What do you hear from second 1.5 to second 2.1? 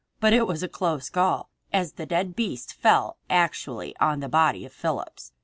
as the